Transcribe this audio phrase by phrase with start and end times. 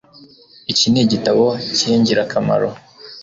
[0.71, 1.45] Iki ni igitabo
[1.75, 2.69] cyingirakamaro